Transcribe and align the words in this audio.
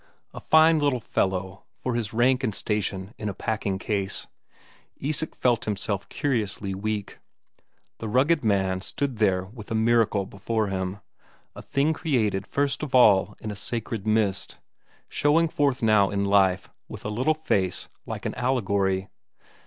A 0.33 0.39
fine 0.39 0.79
little 0.79 0.99
fellow 0.99 1.63
for 1.75 1.93
his 1.93 2.11
rank 2.11 2.43
and 2.43 2.55
station 2.55 3.13
in 3.19 3.29
a 3.29 3.35
packing 3.35 3.77
case; 3.77 4.25
Isak 4.97 5.35
felt 5.35 5.65
himself 5.65 6.09
curiously 6.09 6.73
weak. 6.73 7.19
The 7.99 8.07
rugged 8.07 8.43
man 8.43 8.81
stood 8.81 9.17
there 9.19 9.43
with 9.45 9.69
a 9.69 9.75
miracle 9.75 10.25
before 10.25 10.69
him; 10.69 11.01
a 11.55 11.61
thing 11.61 11.93
created 11.93 12.47
first 12.47 12.81
of 12.81 12.95
all 12.95 13.35
in 13.41 13.51
a 13.51 13.55
sacred 13.55 14.07
mist, 14.07 14.57
showing 15.07 15.47
forth 15.47 15.83
now 15.83 16.09
in 16.09 16.25
life 16.25 16.71
with 16.87 17.05
a 17.05 17.09
little 17.09 17.35
face 17.35 17.87
like 18.07 18.25
an 18.25 18.33
allegory. 18.33 19.07